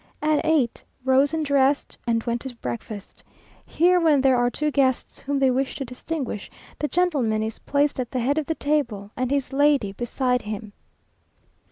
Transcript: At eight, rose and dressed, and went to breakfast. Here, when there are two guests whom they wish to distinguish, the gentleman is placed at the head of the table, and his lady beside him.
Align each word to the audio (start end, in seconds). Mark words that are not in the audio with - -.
At 0.19 0.43
eight, 0.43 0.83
rose 1.05 1.31
and 1.31 1.45
dressed, 1.45 1.95
and 2.07 2.23
went 2.23 2.41
to 2.41 2.55
breakfast. 2.55 3.23
Here, 3.67 3.99
when 3.99 4.21
there 4.21 4.35
are 4.35 4.49
two 4.49 4.71
guests 4.71 5.19
whom 5.19 5.37
they 5.37 5.51
wish 5.51 5.75
to 5.75 5.85
distinguish, 5.85 6.49
the 6.79 6.87
gentleman 6.87 7.43
is 7.43 7.59
placed 7.59 7.99
at 7.99 8.09
the 8.09 8.19
head 8.19 8.39
of 8.39 8.47
the 8.47 8.55
table, 8.55 9.11
and 9.15 9.29
his 9.29 9.53
lady 9.53 9.91
beside 9.91 10.41
him. 10.41 10.73